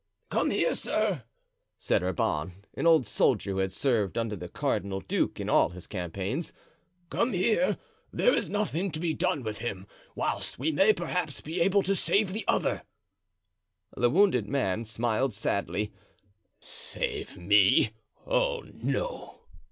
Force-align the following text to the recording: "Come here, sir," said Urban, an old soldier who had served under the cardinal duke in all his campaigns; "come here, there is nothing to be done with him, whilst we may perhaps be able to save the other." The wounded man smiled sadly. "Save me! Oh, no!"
"Come 0.31 0.49
here, 0.49 0.73
sir," 0.73 1.25
said 1.77 2.01
Urban, 2.01 2.53
an 2.73 2.87
old 2.87 3.05
soldier 3.05 3.51
who 3.51 3.57
had 3.59 3.71
served 3.71 4.17
under 4.17 4.35
the 4.35 4.49
cardinal 4.49 4.99
duke 4.99 5.39
in 5.39 5.47
all 5.47 5.69
his 5.69 5.85
campaigns; 5.85 6.51
"come 7.11 7.33
here, 7.33 7.77
there 8.11 8.33
is 8.33 8.49
nothing 8.49 8.89
to 8.93 8.99
be 8.99 9.13
done 9.13 9.43
with 9.43 9.59
him, 9.59 9.85
whilst 10.15 10.57
we 10.57 10.71
may 10.71 10.91
perhaps 10.91 11.39
be 11.39 11.61
able 11.61 11.83
to 11.83 11.95
save 11.95 12.33
the 12.33 12.45
other." 12.47 12.81
The 13.95 14.09
wounded 14.09 14.47
man 14.49 14.85
smiled 14.85 15.35
sadly. 15.35 15.93
"Save 16.59 17.37
me! 17.37 17.91
Oh, 18.25 18.61
no!" 18.73 19.41